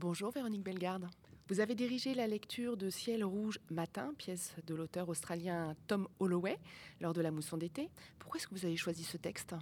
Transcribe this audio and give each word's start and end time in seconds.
Bonjour 0.00 0.30
Véronique 0.30 0.62
Bellegarde. 0.62 1.10
Vous 1.50 1.60
avez 1.60 1.74
dirigé 1.74 2.14
la 2.14 2.26
lecture 2.26 2.78
de 2.78 2.88
Ciel 2.88 3.22
rouge 3.22 3.60
matin, 3.68 4.14
pièce 4.16 4.54
de 4.66 4.74
l'auteur 4.74 5.10
australien 5.10 5.76
Tom 5.88 6.08
Holloway, 6.20 6.58
lors 7.02 7.12
de 7.12 7.20
la 7.20 7.30
mousson 7.30 7.58
d'été. 7.58 7.90
Pourquoi 8.18 8.38
est-ce 8.40 8.48
que 8.48 8.54
vous 8.54 8.64
avez 8.64 8.78
choisi 8.78 9.04
ce 9.04 9.18
texte? 9.18 9.54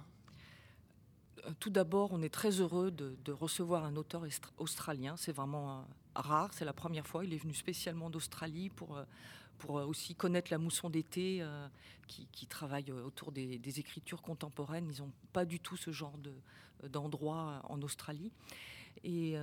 Euh, 1.45 1.51
tout 1.59 1.69
d'abord, 1.69 2.13
on 2.13 2.21
est 2.21 2.33
très 2.33 2.61
heureux 2.61 2.89
de, 2.89 3.33
recevoir 3.33 3.83
un 3.83 3.97
auteur 3.97 4.23
australien. 4.57 5.17
C'est 5.17 5.33
vraiment 5.33 5.79
euh, 5.79 5.81
rare, 6.15 6.53
c'est 6.53 6.63
la 6.63 6.71
première 6.71 7.05
fois. 7.05 7.25
Il 7.25 7.33
est 7.33 7.43
venu 7.43 7.53
spécialement 7.53 8.09
d'Australie 8.09 8.69
pour, 8.69 8.95
euh, 8.95 9.03
pour 9.57 9.71
aussi 9.71 10.15
connaître 10.15 10.51
la 10.51 10.57
mousson 10.57 10.89
d'été, 10.89 11.45
qui, 12.07 12.47
travaille 12.47 12.93
autour 12.93 13.33
des, 13.33 13.59
écritures 13.77 14.21
contemporaines. 14.21 14.89
Ils 14.89 15.01
n'ont 15.01 15.11
pas 15.33 15.43
du 15.43 15.59
tout 15.59 15.75
ce 15.75 15.91
genre 15.91 16.17
d'endroit 16.87 17.61
en 17.67 17.81
Australie. 17.81 18.31
Et 19.03 19.35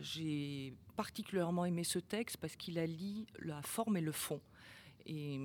j'ai 0.00 0.72
particulièrement 0.96 1.64
aimé 1.64 1.84
ce 1.84 1.98
texte 1.98 2.38
parce 2.38 2.56
qu'il 2.56 2.78
allie 2.78 3.26
la 3.38 3.60
forme 3.62 3.96
et 3.96 4.00
le 4.00 4.12
fond. 4.12 4.40
Et 5.06 5.38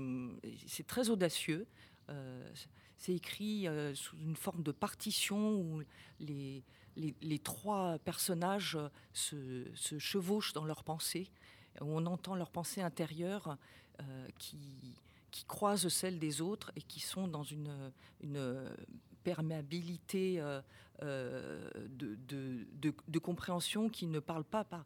c'est 0.68 0.88
très 0.88 1.10
audacieux. 1.10 1.68
Euh, 2.10 2.50
c'est 2.98 3.14
écrit 3.14 3.68
euh, 3.68 3.94
sous 3.96 4.18
une 4.18 4.36
forme 4.36 4.64
de 4.64 4.72
partition 4.72 5.56
où 5.56 5.82
les, 6.20 6.64
trois 7.44 7.98
personnages 8.00 8.78
se, 9.14 9.66
chevauchent 9.76 10.54
dans 10.54 10.66
leurs 10.66 10.84
pensées, 10.84 11.30
où 11.82 11.86
on 11.86 12.06
entend 12.06 12.36
leurs 12.36 12.52
pensées 12.52 12.82
intérieures 12.82 13.58
euh, 14.02 14.28
qui, 14.38 14.98
qui 15.32 15.46
croisent 15.46 15.88
celles 15.88 16.20
des 16.20 16.42
autres 16.42 16.72
et 16.76 16.82
qui 16.82 17.00
sont 17.00 17.28
dans 17.28 17.44
une 17.44 17.92
perméabilité 19.24 20.42
de, 21.02 22.18
de, 22.28 22.94
de, 23.08 23.20
compréhension 23.20 23.90
qui 23.90 24.08
ne, 24.08 24.20
parle 24.20 24.44
pas 24.44 24.64
par, 24.64 24.86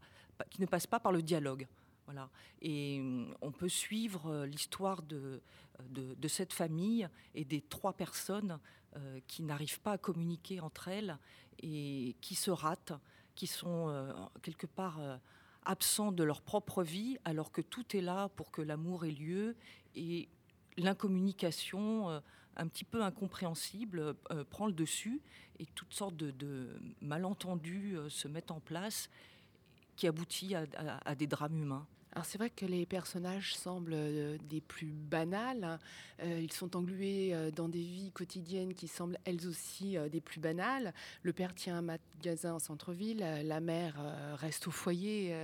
qui 0.49 0.61
ne 0.61 0.65
passe 0.65 0.87
pas 0.87 0.99
par 0.99 1.11
le 1.11 1.21
dialogue. 1.21 1.67
Voilà. 2.05 2.29
Et 2.61 2.99
hum, 2.99 3.33
on 3.41 3.51
peut 3.51 3.69
suivre 3.69 4.27
euh, 4.27 4.45
l'histoire 4.45 5.01
de, 5.03 5.41
de, 5.89 6.27
cette 6.27 6.53
famille 6.53 7.07
et 7.33 7.45
des 7.45 7.61
trois 7.61 7.93
personnes 7.93 8.59
euh, 8.95 9.19
qui 9.27 9.43
n'arrivent 9.43 9.79
pas 9.79 9.93
à 9.93 9.97
communiquer 9.97 10.59
entre 10.59 10.87
elles 10.87 11.17
et 11.61 12.15
qui 12.21 12.35
se 12.35 12.51
ratent, 12.51 12.93
qui 13.35 13.47
sont 13.47 13.87
euh, 13.89 14.11
quelque 14.41 14.67
part 14.67 14.99
absents 15.65 16.11
de 16.11 16.23
leur 16.23 16.41
propre 16.41 16.83
vie, 16.83 17.17
alors 17.25 17.51
que 17.51 17.61
tout 17.61 17.95
est 17.95 18.01
là 18.01 18.29
pour 18.29 18.51
que 18.51 18.61
l'amour 18.61 19.05
ait 19.05 19.11
lieu 19.11 19.55
et 19.95 20.27
l'incommunication 20.77 22.21
un 22.55 22.67
petit 22.67 22.83
peu 22.83 23.03
incompréhensible 23.03 24.15
prend 24.49 24.67
le 24.67 24.73
dessus 24.73 25.21
et 25.59 25.65
toutes 25.75 25.93
sortes 25.93 26.15
de, 26.15 26.79
malentendus 27.01 27.97
se 28.09 28.27
mettent 28.27 28.51
en 28.51 28.59
place 28.59 29.09
qui 29.95 30.07
aboutit 30.07 30.55
à, 30.55 31.15
des 31.15 31.27
drames 31.27 31.57
humains. 31.57 31.85
Alors 32.15 32.25
c'est 32.25 32.37
vrai 32.37 32.51
que 32.51 32.67
les 32.67 32.85
personnages 32.85 33.55
semblent 33.55 33.93
euh, 33.95 34.37
des 34.47 34.61
plus 34.61 34.91
banals. 34.91 35.79
Euh, 36.21 36.39
ils 36.39 36.53
sont 36.53 36.75
englués 36.75 37.33
euh, 37.33 37.49
dans 37.49 37.67
des 37.67 37.81
vies 37.81 38.11
quotidiennes 38.11 38.75
qui 38.75 38.87
semblent 38.87 39.17
elles 39.25 39.47
aussi 39.47 39.97
des 40.11 40.21
plus 40.21 40.39
banales. 40.39 40.93
Le 41.23 41.33
père 41.33 41.55
tient 41.55 41.77
un 41.77 41.81
magasin 41.81 42.53
en 42.53 42.59
centre-ville, 42.59 43.25
la 43.43 43.59
mère 43.59 43.95
reste 44.35 44.67
au 44.67 44.71
foyer, 44.71 45.35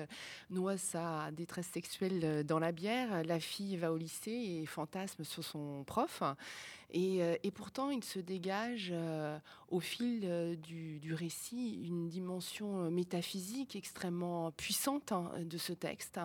noie 0.50 0.78
sa 0.78 1.32
détresse 1.32 1.68
sexuelle 1.68 2.46
dans 2.46 2.60
la 2.60 2.72
bière, 2.72 3.24
la 3.24 3.40
fille 3.40 3.76
va 3.78 3.92
au 3.92 3.98
lycée 3.98 4.32
et 4.62 4.66
fantasme 4.66 5.24
sur 5.24 5.44
son 5.44 5.84
prof. 5.84 6.24
Et, 6.92 7.52
pourtant, 7.54 7.90
il 7.90 8.04
se 8.04 8.20
dégage 8.20 8.94
au 9.70 9.80
fil 9.80 10.58
du, 10.62 11.14
récit 11.14 11.82
une 11.84 12.08
dimension 12.08 12.90
métaphysique 12.90 13.76
extrêmement 13.76 14.52
puissante 14.52 15.12
hein, 15.12 15.32
de 15.44 15.58
ce 15.58 15.74
texte. 15.74 16.20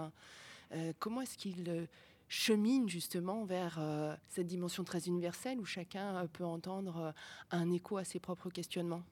Euh, 0.74 0.92
comment 0.98 1.20
est-ce 1.20 1.38
qu'il 1.38 1.68
euh, 1.68 1.86
chemine 2.28 2.88
justement 2.88 3.44
vers 3.44 3.76
euh, 3.78 4.14
cette 4.28 4.46
dimension 4.46 4.84
très 4.84 5.06
universelle 5.06 5.60
où 5.60 5.64
chacun 5.64 6.26
peut 6.32 6.44
entendre 6.44 7.14
un 7.50 7.70
écho 7.70 7.96
à 7.96 8.04
ses 8.04 8.18
propres 8.18 8.50
questionnements? 8.50 9.04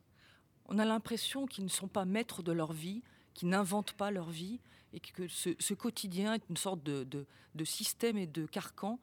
On 0.66 0.78
a 0.78 0.84
l'impression 0.84 1.46
qu'ils 1.46 1.64
ne 1.64 1.70
sont 1.70 1.88
pas 1.88 2.04
maîtres 2.04 2.42
de 2.42 2.52
leur 2.52 2.72
vie, 2.72 3.02
qu'ils 3.34 3.48
n'inventent 3.48 3.92
pas 3.92 4.10
leur 4.10 4.30
vie 4.30 4.60
et 4.92 5.00
que 5.00 5.26
ce, 5.28 5.74
quotidien 5.74 6.34
est 6.34 6.42
une 6.50 6.56
sorte 6.56 6.82
de, 6.82 7.26
système 7.64 8.18
et 8.18 8.26
de 8.26 8.46
carcan 8.46 8.98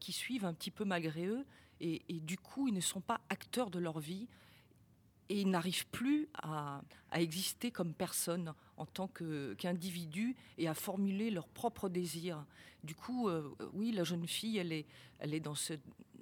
qui 0.00 0.12
suivent 0.12 0.44
un 0.44 0.52
petit 0.52 0.70
peu 0.70 0.84
malgré 0.84 1.26
eux. 1.26 1.44
Et, 1.80 2.02
du 2.08 2.36
coup 2.36 2.68
ils 2.68 2.74
ne 2.74 2.80
sont 2.80 3.00
pas 3.00 3.20
acteurs 3.30 3.70
de 3.70 3.78
leur 3.78 4.00
vie 4.00 4.28
et 5.28 5.40
ils 5.40 5.50
n'arrivent 5.50 5.86
plus 5.88 6.28
à, 6.34 6.82
exister 7.12 7.70
comme 7.70 7.94
personne 7.94 8.52
en 8.76 8.86
tant 8.86 9.08
qu'individu 9.08 10.36
et 10.58 10.68
à 10.68 10.74
formuler 10.74 11.30
leurs 11.30 11.48
propres 11.48 11.88
désirs. 11.88 12.44
Du 12.84 12.94
coup, 12.94 13.28
euh, 13.28 13.54
oui, 13.72 13.92
la 13.92 14.04
jeune 14.04 14.26
fille, 14.26 14.58
elle 14.58 14.72
est, 14.72 15.40
dans, 15.40 15.54
ce, 15.54 15.74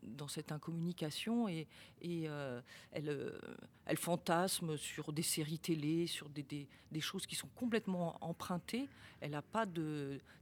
dans 0.02 0.28
cette 0.28 0.52
incommunication 0.52 1.48
et, 1.48 1.66
euh, 2.04 2.60
elle, 2.92 3.08
euh, 3.08 3.38
elle 3.84 3.96
fantasme 3.96 4.76
sur 4.76 5.12
des 5.12 5.22
séries 5.22 5.58
télé, 5.58 6.06
sur 6.06 6.28
des, 6.28 6.68
choses 7.00 7.26
qui 7.26 7.34
sont 7.34 7.50
complètement 7.54 8.16
empruntées. 8.20 8.88
Elle 9.20 9.32
n'a 9.32 9.42
pas 9.42 9.66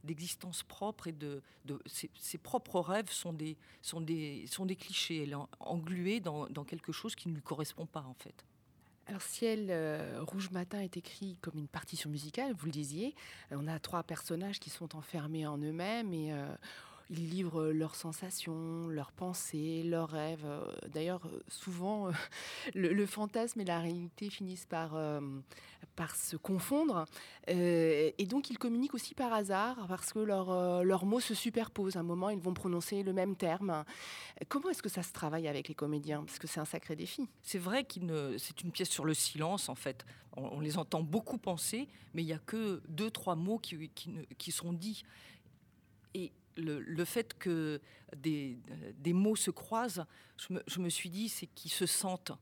d'existence 0.03 0.63
propre 0.63 1.07
et 1.07 1.15
ses, 1.87 2.37
propres 2.37 2.79
rêves 2.79 3.11
sont 3.11 3.33
des, 3.33 3.57
clichés. 4.79 5.23
Elle 5.23 5.33
est 5.33 5.59
engluée 5.59 6.19
dans 6.19 6.65
quelque 6.65 6.91
chose 6.91 7.15
qui 7.15 7.29
ne 7.29 7.33
lui 7.33 7.41
correspond 7.41 7.85
pas 7.85 8.03
en 8.03 8.13
fait. 8.13 8.45
Alors 9.07 9.21
Ciel 9.21 9.67
euh, 9.69 10.19
Rouge 10.21 10.49
Matin 10.49 10.79
est 10.79 10.97
écrit 10.97 11.37
comme 11.41 11.57
une 11.57 11.67
partition 11.67 12.09
musicale, 12.09 12.53
vous 12.57 12.65
le 12.65 12.71
disiez. 12.71 13.13
Euh, 13.51 13.57
on 13.59 13.67
a 13.67 13.77
trois 13.77 14.01
personnages 14.01 14.59
qui 14.59 14.71
sont 14.71 14.95
enfermés 14.95 15.45
en 15.45 15.59
eux-mêmes 15.59 16.11
et 16.11 16.33
euh, 16.33 16.47
ils 17.11 17.29
livrent 17.29 17.67
leurs 17.67 17.93
sensations, 17.93 18.87
leurs 18.87 19.11
pensées, 19.11 19.83
leurs 19.83 20.09
rêves. 20.09 20.47
D'ailleurs, 20.91 21.21
souvent, 21.47 22.09
le, 22.73 23.05
fantasme 23.05 23.61
et 23.61 23.65
la 23.65 23.79
réalité 23.79 24.31
finissent 24.31 24.65
par, 24.65 24.97
par 25.95 26.15
se 26.15 26.35
confondre. 26.37 27.05
et 27.47 28.25
donc, 28.27 28.49
ils 28.49 28.57
communiquent 28.57 28.93
aussi 28.93 29.13
par 29.13 29.33
hasard 29.33 29.85
parce 29.87 30.13
que 30.13 30.19
leurs 30.19 31.05
mots 31.05 31.19
se 31.19 31.33
superposent. 31.33 31.95
À 31.95 31.99
un 31.99 32.03
moment, 32.03 32.29
ils 32.29 32.39
vont 32.39 32.53
prononcer 32.53 33.03
le 33.03 33.13
même 33.13 33.35
terme. 33.35 33.83
Comment 34.49 34.69
est-ce 34.69 34.83
que 34.83 34.89
ça 34.89 35.03
se 35.03 35.13
travaille 35.13 35.47
avec 35.47 35.67
les 35.67 35.75
comédiens? 35.75 36.23
Parce 36.23 36.39
que 36.39 36.47
c'est 36.47 36.59
un 36.59 36.65
sacré 36.65 36.95
défi. 36.95 37.27
C'est 37.41 37.59
vrai 37.59 37.83
que 37.83 38.37
c'est 38.37 38.61
une 38.61 38.71
pièce 38.71 38.89
sur 38.89 39.05
le 39.05 39.13
silence, 39.13 39.69
en 39.69 39.75
fait. 39.75 40.05
On, 40.37 40.59
les 40.59 40.77
entend 40.77 41.01
beaucoup 41.01 41.37
penser, 41.37 41.87
mais 42.13 42.21
il 42.21 42.25
n'y 42.25 42.33
a 42.33 42.39
que 42.39 42.81
deux, 42.89 43.09
trois 43.09 43.35
mots 43.35 43.57
qui, 43.57 43.89
qui, 44.37 44.51
sont 44.51 44.73
dits. 44.73 45.03
Et 46.13 46.33
le, 46.57 47.05
fait 47.05 47.37
que 47.37 47.81
des, 48.17 48.59
des, 48.97 49.13
mots 49.13 49.35
se 49.35 49.51
croisent, 49.51 50.05
je 50.37 50.79
me, 50.79 50.89
suis 50.89 51.09
dit, 51.09 51.29
c'est 51.29 51.47
qu'ils 51.47 51.71
se 51.71 51.85
sentent. 51.85 52.33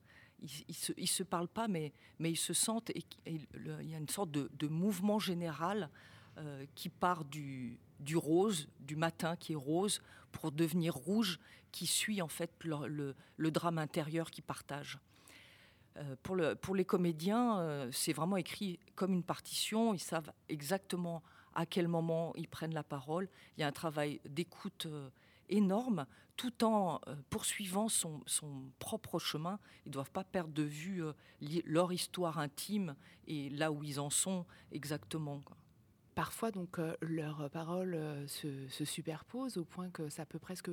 Ils, 0.44 0.76
ne 0.98 1.06
se, 1.06 1.24
parlent 1.24 1.48
pas, 1.48 1.68
mais, 1.68 1.94
ils 2.20 2.38
se 2.38 2.54
sentent 2.54 2.92
il 3.26 3.48
y 3.64 3.96
a 3.96 3.98
une 3.98 4.09
sorte 4.09 4.31
de, 4.31 4.68
mouvement 4.68 5.20
général 5.20 5.90
euh, 6.38 6.66
qui 6.76 6.90
part 6.90 7.24
du, 7.24 7.78
rose, 8.14 8.68
du 8.80 8.96
matin 8.96 9.36
qui 9.36 9.53
est 9.53 9.58
rose, 9.58 10.02
pour 10.32 10.52
devenir 10.52 10.94
rouge, 10.94 11.40
qui 11.72 11.88
suit 11.88 12.22
en 12.22 12.28
fait 12.28 12.52
le, 12.64 13.16
drame 13.52 13.78
intérieur 13.78 14.32
qu'ils 14.32 14.44
partagent. 14.44 15.00
Euh, 15.96 16.16
pour, 16.24 16.36
le, 16.36 16.56
pour, 16.56 16.76
les 16.76 16.86
comédiens, 16.86 17.59
euh, 17.59 17.90
c'est 17.92 18.14
vraiment 18.14 18.38
écrit 18.38 18.80
comme 18.96 19.14
une 19.14 19.24
partition. 19.24 19.94
Ils 19.94 20.00
savent 20.00 20.32
exactement 20.50 21.22
à 21.53 21.66
quel 21.66 21.88
moment 21.88 22.34
ils 22.36 22.48
prennent 22.48 22.74
la 22.74 22.84
parole. 22.84 23.30
Il 23.56 23.62
y 23.62 23.64
a 23.64 23.68
un 23.68 23.72
travail 23.72 24.20
d'écoute 24.26 24.88
énorme, 25.53 26.06
tout 26.36 26.64
en 26.64 27.00
poursuivant 27.30 27.90
son, 27.90 28.22
son, 28.25 28.72
propre 28.80 29.19
chemin. 29.19 29.59
Ils 29.86 29.90
ne 29.90 29.94
doivent 29.94 30.12
pas 30.12 30.24
perdre 30.24 30.53
de 30.53 30.64
vue 30.64 31.03
leur 31.66 31.94
histoire 31.94 32.40
intime 32.40 32.96
et 33.28 33.50
là 33.50 33.72
où 33.72 33.84
ils 33.84 34.00
en 34.00 34.09
sont 34.09 34.46
exactement. 34.72 35.41
Parfois, 36.16 36.52
donc, 36.52 36.78
euh, 36.78 36.96
leurs 37.02 37.50
paroles 37.50 37.96
euh, 37.96 38.28
se, 38.28 38.85
superposent 38.85 39.58
au 39.58 39.66
point 39.66 39.90
que 39.90 40.09
ça 40.09 40.26
peut 40.26 40.38
presque 40.38 40.70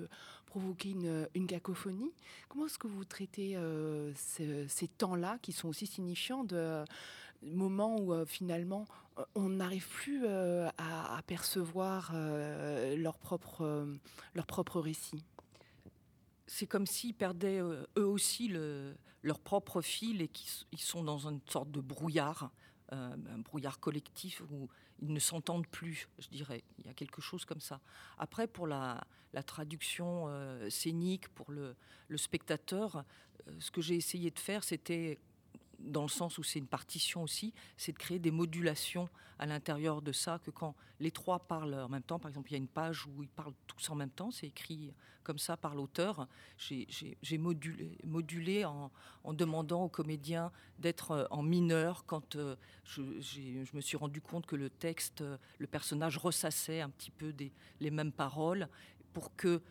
provoquer 0.47 0.91
une, 0.91 1.47
cacophonie. 1.47 2.13
Comment 2.49 2.67
est-ce 2.67 2.79
que 2.79 2.89
vous 2.89 3.05
traitez 3.05 3.57
euh, 3.57 4.13
ces, 4.15 4.89
temps-là 4.99 5.39
qui 5.41 5.53
sont 5.53 5.69
aussi 5.69 5.87
signifiants 5.87 6.45
de 6.45 6.85
moments 7.43 7.97
où 8.01 8.25
finalement 8.27 8.87
on 9.35 9.49
n'arrive 9.49 9.89
plus 9.89 10.27
à, 10.27 11.21
percevoir 11.27 12.13
leur 12.97 13.19
propre, 13.19 13.87
leur 14.35 14.47
propre 14.47 14.81
récit 14.81 15.25
c'est 16.47 16.67
comme 16.67 16.87
s'ils 16.87 17.15
perdaient 17.15 17.61
eux 17.61 18.07
aussi 18.07 18.49
leur 18.49 19.39
propre 19.39 19.83
fil 19.83 20.21
et 20.21 20.29
qu'ils 20.29 20.81
sont 20.81 21.05
dans 21.05 21.29
une 21.29 21.41
sorte 21.47 21.71
de 21.71 21.81
brouillard 21.81 22.51
euh, 22.93 23.17
un 23.33 23.39
brouillard 23.39 23.79
collectif 23.79 24.43
où 24.51 24.69
ils 24.99 25.13
ne 25.13 25.21
s'entendent 25.21 25.69
plus, 25.69 26.09
je 26.19 26.27
dirais. 26.29 26.65
Il 26.79 26.87
y 26.87 26.89
a 26.89 26.95
quelque 26.95 27.21
chose 27.21 27.45
comme 27.45 27.61
ça. 27.61 27.81
Après, 28.19 28.49
pour 28.49 28.67
la, 28.67 29.01
traduction 29.47 30.25
euh, 30.27 30.69
scénique, 30.71 31.29
pour 31.29 31.53
le, 31.53 31.77
spectateur, 32.17 33.05
euh, 33.47 33.53
ce 33.61 33.71
que 33.71 33.81
j'ai 33.81 33.95
essayé 33.95 34.33
de 34.33 34.39
faire, 34.41 34.65
c'était 34.65 35.21
dans 35.81 36.03
le 36.03 36.09
sens 36.09 36.39
où 36.39 36.43
c'est 36.43 36.59
une 36.59 36.67
partition 36.67 37.23
aussi, 37.23 37.53
c'est 37.77 37.93
de 37.93 37.99
créer 37.99 38.19
des 38.19 38.31
modulations 38.31 39.09
à 39.39 39.47
l'intérieur 39.47 40.03
de 40.03 40.13
ça, 40.13 40.39
que 40.39 40.51
quand 40.51 40.75
les 40.99 41.11
trois 41.11 41.39
parlent 41.39 41.75
en 41.75 41.89
même 41.89 42.03
temps, 42.03 42.19
par 42.19 42.29
exemple, 42.29 42.51
il 42.51 42.53
y 42.53 42.57
a 42.57 42.59
une 42.59 42.69
page 42.69 43.07
où 43.07 43.23
ils 43.23 43.29
parlent 43.29 43.55
tous 43.67 43.89
en 43.91 43.95
même 43.95 44.11
temps, 44.11 44.31
c'est 44.31 44.47
écrit 44.47 44.93
comme 45.23 45.39
ça 45.39 45.57
par 45.57 45.75
l'auteur, 45.75 46.29
j'ai 46.59 47.39
modulé, 47.39 48.65
en, 48.65 48.91
demandant 49.33 49.85
aux 49.85 49.89
comédiens 49.89 50.51
d'être 50.79 51.11
euh, 51.13 51.25
en 51.31 51.43
mineur 51.43 52.05
quand 52.07 52.37
euh, 52.37 52.57
je, 52.85 53.03
me 53.75 53.81
suis 53.81 53.97
rendu 53.97 54.21
compte 54.21 54.47
que 54.47 54.57
le 54.57 54.71
texte, 54.71 55.23
le 55.59 55.67
personnage 55.67 56.17
ressassait 56.17 56.81
un 56.81 56.91
petit 56.91 57.11
peu 57.11 57.35
les 57.81 57.91
mêmes 57.91 58.13
paroles 58.13 58.69
pour 59.13 59.35
que 59.37 59.63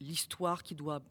l'histoire 0.00 0.62
qui 0.62 0.74
doit 0.74 1.02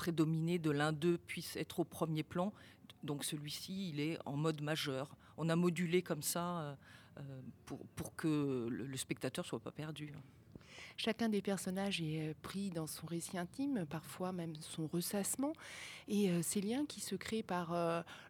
prédominer 0.00 0.58
de 0.58 0.70
l'un 0.70 0.92
d'eux 0.92 1.18
puisse 1.26 1.56
être 1.56 1.80
au 1.80 1.84
premier 1.84 2.22
plan. 2.22 2.54
Donc 3.02 3.22
celui-ci, 3.22 3.90
il 3.90 4.00
est 4.00 4.18
en 4.24 4.34
mode 4.34 4.62
majeur. 4.62 5.14
On 5.36 5.50
a 5.50 5.56
modulé 5.56 6.00
comme 6.00 6.22
ça 6.22 6.60
euh, 6.60 6.74
euh, 7.18 7.40
pour, 7.66 7.80
pour 7.96 8.16
que 8.16 8.66
le, 8.70 8.96
spectateur 8.96 9.44
soit 9.44 9.60
pas 9.60 9.72
perdu. 9.72 10.10
Chacun 10.96 11.28
des 11.28 11.42
personnages 11.42 12.00
est 12.00 12.30
euh, 12.30 12.34
pris 12.40 12.70
dans 12.70 12.86
son 12.86 13.06
récit 13.06 13.36
intime, 13.36 13.84
parfois 13.90 14.32
même 14.32 14.54
son 14.62 14.86
ressassement, 14.86 15.52
et 16.08 16.42
ces 16.42 16.62
liens 16.62 16.86
qui 16.86 17.00
se 17.00 17.14
créent 17.14 17.42
par 17.42 17.74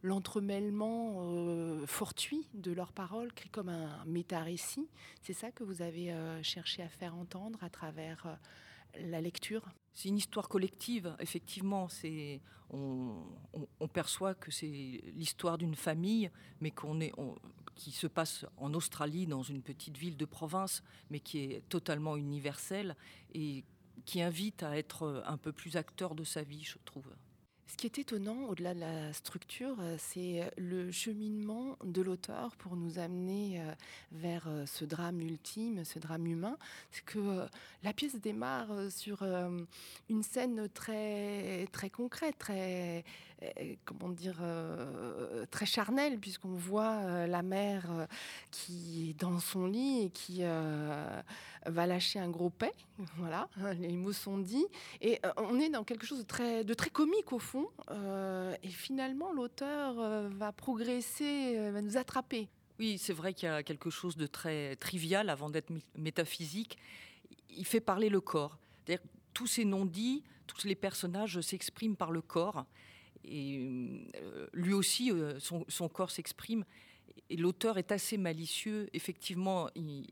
l'entremêlement 0.02 1.86
fortuit 1.86 2.46
de 2.52 2.72
leurs 2.72 2.92
paroles, 2.92 3.32
créent 3.32 3.48
comme 3.48 3.68
un 3.70 4.04
méta-récit. 4.06 4.88
C'est 5.22 5.34
ça 5.34 5.52
que 5.52 5.62
vous 5.62 5.80
avez 5.82 6.12
cherché 6.42 6.82
à 6.82 6.88
faire 6.88 7.14
entendre 7.14 7.58
à 7.62 7.70
travers 7.70 8.38
la 8.98 9.20
lecture 9.20 9.70
c'est 9.92 10.08
une 10.08 10.16
histoire 10.16 10.48
collective, 10.48 11.14
effectivement. 11.18 11.88
C'est, 11.88 12.40
on, 12.70 13.88
perçoit 13.92 14.34
que 14.34 14.50
c'est 14.50 15.02
l'histoire 15.14 15.58
d'une 15.58 15.74
famille, 15.74 16.30
mais 16.60 16.70
qu'on 16.70 17.00
est, 17.00 17.12
qui 17.74 17.90
se 17.90 18.06
passe 18.06 18.46
en 18.56 18.72
Australie, 18.74 19.26
dans 19.26 19.42
une 19.42 19.62
petite 19.62 19.98
ville 19.98 20.16
de 20.16 20.24
province, 20.24 20.82
mais 21.10 21.20
qui 21.20 21.40
est 21.40 21.68
totalement 21.68 22.16
universelle 22.16 22.96
et 23.34 23.64
qui 24.04 24.22
invite 24.22 24.62
à 24.62 24.78
être 24.78 25.22
un 25.26 25.36
peu 25.36 25.52
plus 25.52 25.76
acteur 25.76 26.14
de 26.14 26.24
sa 26.24 26.42
vie, 26.42 26.64
je 26.64 26.78
trouve. 26.84 27.12
Ce 27.70 27.76
qui 27.76 27.86
est 27.86 27.98
étonnant, 28.00 28.46
au-delà 28.48 28.74
de 28.74 28.80
la 28.80 29.12
structure, 29.12 29.76
euh, 29.80 29.94
c'est 29.96 30.50
le 30.58 30.90
cheminement 30.90 31.76
de 31.84 32.02
l'auteur 32.02 32.56
pour 32.56 32.74
nous 32.74 32.98
amener 32.98 33.60
euh, 33.60 33.72
vers 34.10 34.48
euh, 34.48 34.66
ce 34.66 34.84
drame 34.84 35.20
ultime, 35.20 35.84
ce 35.84 36.00
drame 36.00 36.26
humain. 36.26 36.58
C'est 36.90 37.04
que 37.04 37.46
la 37.84 37.92
pièce 37.92 38.16
démarre 38.16 38.90
sur 38.90 39.22
une 39.22 40.22
scène 40.22 40.68
très, 40.68 41.66
très 41.70 41.90
concrète, 41.90 42.36
très, 42.38 43.04
comment 43.84 44.08
dire, 44.08 44.42
très 45.50 45.64
charnelle, 45.64 46.18
puisqu'on 46.18 46.54
voit 46.54 47.26
la 47.26 47.42
mère 47.42 48.06
qui 48.50 49.10
est 49.10 49.20
dans 49.20 49.38
son 49.38 49.66
lit 49.66 50.02
et 50.02 50.10
qui 50.10 50.42
va 50.42 51.86
lâcher 51.86 52.18
un 52.18 52.28
gros 52.28 52.50
paix. 52.50 52.74
Voilà, 53.16 53.48
les 53.78 53.96
mots 53.96 54.12
sont 54.12 54.38
dits. 54.38 54.66
Et 55.00 55.20
on 55.38 55.58
est 55.58 55.70
dans 55.70 55.84
quelque 55.84 56.04
chose 56.04 56.18
de 56.18 56.26
très, 56.26 56.64
de 56.64 56.74
très 56.74 56.90
comique 56.90 57.32
au 57.32 57.38
fond 57.38 57.59
euh, 57.90 58.54
et 58.62 58.68
finalement, 58.68 59.32
l'auteur 59.32 59.98
euh, 59.98 60.28
va 60.28 60.52
progresser, 60.52 61.58
euh, 61.58 61.72
va 61.72 61.82
nous 61.82 61.96
attraper. 61.96 62.48
Oui, 62.78 62.98
c'est 62.98 63.12
vrai 63.12 63.34
qu'il 63.34 63.48
y 63.48 63.52
a 63.52 63.62
quelque 63.62 63.90
chose 63.90 64.16
de 64.16 64.26
très 64.26 64.76
trivial 64.76 65.28
avant 65.28 65.50
d'être 65.50 65.70
métaphysique. 65.96 66.78
Il 67.50 67.66
fait 67.66 67.80
parler 67.80 68.08
le 68.08 68.20
corps. 68.20 68.58
Tous 69.34 69.46
ces 69.46 69.64
non-dits, 69.64 70.24
tous 70.46 70.66
les 70.66 70.74
personnages 70.74 71.40
s'expriment 71.40 71.96
par 71.96 72.10
le 72.10 72.22
corps. 72.22 72.64
Et 73.22 73.68
lui 74.52 74.72
aussi, 74.72 75.12
son, 75.38 75.88
corps 75.88 76.10
s'exprime. 76.10 76.64
Et 77.28 77.36
l'auteur 77.36 77.76
est 77.76 77.92
assez 77.92 78.16
malicieux. 78.16 78.88
Effectivement, 78.94 79.68
il, 79.74 80.06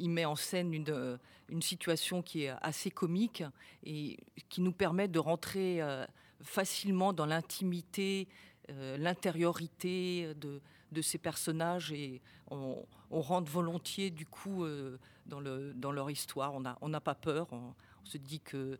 met 0.00 0.24
en 0.24 0.36
scène 0.36 0.72
une, 0.72 1.18
une, 1.48 1.62
situation 1.62 2.22
qui 2.22 2.44
est 2.44 2.54
assez 2.62 2.90
comique 2.90 3.42
et 3.84 4.18
qui 4.48 4.60
nous 4.60 4.72
permet 4.72 5.08
de 5.08 5.18
rentrer 5.18 5.82
euh, 5.82 6.06
facilement 6.42 7.12
dans 7.12 7.26
l'intimité, 7.26 8.28
euh, 8.70 8.96
l'intériorité 8.96 10.34
de, 10.34 10.60
de, 10.92 11.02
ces 11.02 11.18
personnages 11.18 11.92
et 11.92 12.20
on, 12.50 12.84
rentre 13.10 13.50
volontiers 13.50 14.10
du 14.10 14.26
coup 14.26 14.64
euh, 14.64 14.98
dans, 15.26 15.40
le, 15.40 15.72
dans, 15.74 15.92
leur 15.92 16.10
histoire. 16.10 16.54
On 16.54 16.60
n'a 16.60 16.78
on 16.80 16.90
pas 16.92 17.14
peur. 17.14 17.48
On, 17.52 17.74
se 18.04 18.18
dit 18.18 18.38
que 18.38 18.78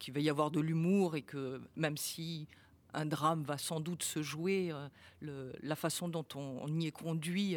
qu'il 0.00 0.12
va 0.12 0.18
y 0.18 0.28
avoir 0.28 0.50
de 0.50 0.58
l'humour 0.58 1.14
et 1.14 1.22
que 1.22 1.60
même 1.76 1.96
si 1.96 2.48
un 2.92 3.06
drame 3.06 3.44
va 3.44 3.56
sans 3.56 3.78
doute 3.78 4.02
se 4.02 4.20
jouer, 4.20 4.72
la 5.20 5.76
façon 5.76 6.08
dont 6.08 6.26
on, 6.34 6.66
y 6.80 6.88
est 6.88 6.90
conduit 6.90 7.56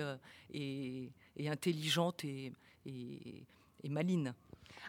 est, 0.53 1.11
et 1.39 1.49
intelligente 1.49 2.23
et, 2.23 2.53
et, 2.85 3.43
et 3.83 3.89
maline. 3.89 4.35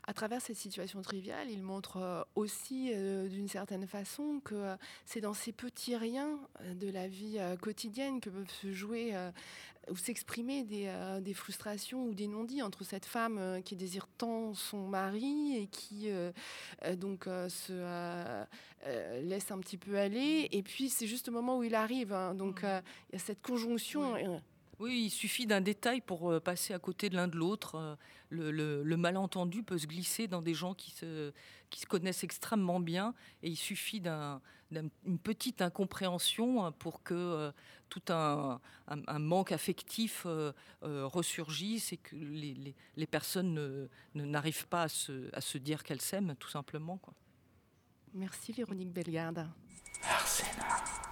À 0.06 0.14
travers 0.14 0.40
cette 0.40 0.56
situation 0.56 1.02
triviale, 1.02 1.50
il 1.50 1.62
montre 1.62 1.98
euh, 1.98 2.22
aussi 2.34 2.90
euh, 2.92 3.28
d'une 3.28 3.48
certaine 3.48 3.86
façon 3.86 4.40
que 4.44 4.54
euh, 4.54 4.76
c'est 5.04 5.20
dans 5.20 5.34
ces 5.34 5.52
petits 5.52 5.96
riens 5.96 6.38
de 6.74 6.90
la 6.90 7.06
vie 7.08 7.38
quotidienne 7.60 8.20
que 8.20 8.30
peuvent 8.30 8.50
se 8.50 8.72
jouer 8.72 9.14
ou 9.90 9.96
s'exprimer 9.96 10.62
des, 10.64 10.92
des, 11.20 11.34
frustrations 11.34 12.04
ou 12.04 12.14
des 12.14 12.26
non-dits 12.26 12.62
entre 12.62 12.84
cette 12.84 13.06
femme 13.06 13.60
qui 13.64 13.76
désire 13.76 14.06
tant 14.18 14.54
son 14.54 14.86
mari 14.86 15.56
et 15.56 15.66
qui 15.66 16.08
donc 16.96 17.24
se 17.24 18.44
laisse 19.22 19.50
un 19.50 19.58
petit 19.58 19.78
peu 19.78 19.98
aller. 19.98 20.48
Et 20.52 20.62
puis 20.62 20.88
c'est 20.88 21.06
juste 21.06 21.28
au 21.28 21.32
moment 21.32 21.58
où 21.58 21.62
il 21.62 21.74
arrive. 21.74 22.12
Hein. 22.12 22.34
donc 22.34 22.62
mmh. 22.62 22.82
il 23.10 23.12
y 23.14 23.16
a 23.16 23.18
cette 23.18 23.42
conjonction. 23.42 24.14
Oui, 24.14 24.22
il 24.88 25.10
suffit 25.10 25.46
d'un 25.46 25.60
détail 25.60 26.00
pour 26.00 26.30
euh, 26.30 26.40
passer 26.40 26.72
à 26.74 26.78
côté 26.78 27.10
de 27.10 27.16
l'un 27.16 27.28
de 27.28 27.36
l'autre. 27.36 27.74
Euh, 27.74 27.96
le, 28.30 28.96
malentendu 28.96 29.62
peut 29.62 29.78
se 29.78 29.86
glisser 29.86 30.28
dans 30.28 30.42
des 30.42 30.54
gens 30.54 30.74
qui 30.74 30.90
se, 30.92 31.32
qui 31.68 31.80
se 31.80 31.86
connaissent 31.86 32.24
extrêmement 32.24 32.80
bien 32.80 33.14
et 33.42 33.48
il 33.48 33.56
suffit 33.56 34.00
d'une 34.00 35.18
petite 35.22 35.62
incompréhension 35.62 36.64
hein, 36.64 36.72
pour 36.72 37.02
que 37.02 37.14
euh, 37.14 37.52
tout 37.88 38.02
un, 38.08 38.60
manque 39.18 39.52
affectif 39.52 40.26
ressurgisse 40.82 41.92
et 41.92 41.96
que 41.96 42.14
les, 42.14 43.06
personnes 43.06 43.88
n'arrivent 44.14 44.68
pas 44.68 44.84
à 44.84 44.88
se, 44.88 45.28
à 45.34 45.40
se 45.40 45.58
dire 45.58 45.82
qu'elles 45.82 46.00
s'aiment, 46.00 46.36
tout 46.36 46.50
simplement. 46.50 46.98
Quoi. 46.98 47.14
Merci 48.14 48.52
Véronique 48.52 48.92
Bellegarde. 48.92 49.48
Arsena. 50.04 51.09